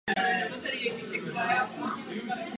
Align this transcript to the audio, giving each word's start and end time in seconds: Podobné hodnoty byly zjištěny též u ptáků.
Podobné 0.15 0.43
hodnoty 0.43 0.61
byly 0.61 0.79
zjištěny 0.79 1.21
též 1.21 1.21
u 1.21 1.31
ptáků. 1.31 2.49